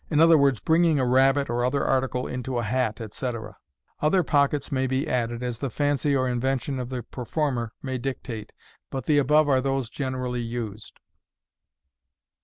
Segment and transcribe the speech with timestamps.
[0.09, 0.15] t
[0.65, 3.55] bringing a rabbit, or other article, into a hat, etc
[4.01, 8.51] Other pockets may be added, as the fancy or invention of the performer may dictate;
[8.89, 10.99] but the above are those generally used.